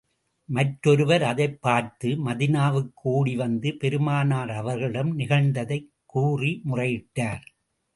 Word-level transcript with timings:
மற்றொருவர், 0.45 1.23
அதைப் 1.23 1.61
பார்த்து 1.61 2.09
மதீனாவுக்கு 2.09 2.93
ஓடி 2.93 3.35
வந்து, 3.35 3.75
பெருமானார் 3.75 4.49
அவர்களிடம் 4.49 5.19
நிகழ்ந்ததைக் 5.19 5.89
கூறி 6.05 6.61
முறையிட்டார். 6.65 7.45